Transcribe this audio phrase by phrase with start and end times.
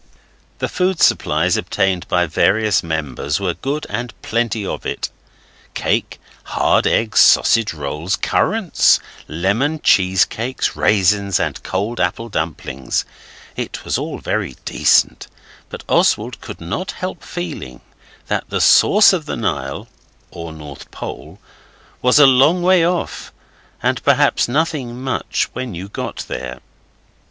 [0.57, 5.11] The food supplies obtained by various members were good and plenty of it.
[5.75, 13.05] Cake, hard eggs, sausage rolls, currants, lemon cheese cakes, raisins, and cold apple dumplings.
[13.55, 15.27] It was all very decent,
[15.69, 17.81] but Oswald could not help feeling
[18.25, 19.87] that the source of the Nile
[20.31, 21.37] (or North Pole)
[22.01, 23.31] was a long way off,
[23.83, 26.59] and perhaps nothing much when you got there.